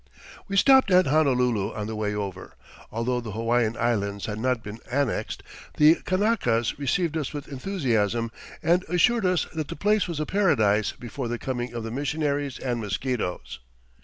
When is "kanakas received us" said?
6.03-7.33